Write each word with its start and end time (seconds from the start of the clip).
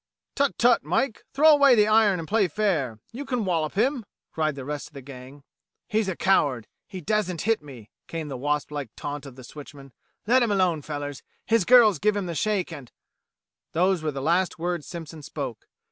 "Tut! 0.35 0.57
tut! 0.57 0.83
Mike. 0.83 1.21
Throw 1.31 1.51
away 1.51 1.75
the 1.75 1.85
iron 1.85 2.17
and 2.17 2.27
play 2.27 2.47
fair. 2.47 2.97
You 3.11 3.23
can 3.23 3.45
wallup 3.45 3.73
him!" 3.73 4.03
cried 4.31 4.55
the 4.55 4.65
rest 4.65 4.87
of 4.87 4.93
the 4.95 5.03
gang. 5.03 5.43
"He's 5.87 6.07
a 6.09 6.15
coward; 6.15 6.65
he 6.87 7.01
dassn't 7.03 7.41
hit 7.41 7.61
me," 7.61 7.91
came 8.07 8.27
the 8.27 8.35
wasp 8.35 8.71
like 8.71 8.89
taunt 8.95 9.27
of 9.27 9.35
the 9.35 9.43
switchman. 9.43 9.93
"Let 10.25 10.41
him 10.41 10.49
alone, 10.49 10.81
fellers; 10.81 11.21
his 11.45 11.65
girl's 11.65 11.99
give 11.99 12.17
him 12.17 12.25
the 12.25 12.33
shake, 12.33 12.73
and" 12.73 12.91
Those 13.73 14.01
were 14.01 14.09
the 14.09 14.23
last 14.23 14.57
words 14.57 14.87
Simpson 14.87 15.21
spoke. 15.21 15.67